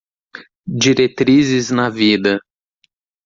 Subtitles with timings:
[0.83, 2.39] Diretrizes na vida